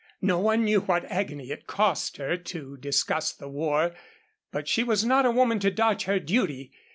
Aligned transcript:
No 0.23 0.39
one 0.39 0.63
knew 0.63 0.79
what 0.81 1.05
agony 1.11 1.51
it 1.51 1.67
cost 1.67 2.17
her 2.17 2.35
to 2.35 2.75
discuss 2.77 3.31
the 3.33 3.47
war, 3.47 3.93
but 4.51 4.67
she 4.67 4.83
was 4.83 5.05
not 5.05 5.27
a 5.27 5.31
woman 5.31 5.59
to 5.59 5.69
dodge 5.69 6.05
her 6.05 6.17
duty. 6.19 6.71